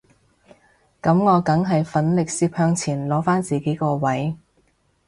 [0.99, 4.35] 噉我梗係奮力攝向前攞返自己個位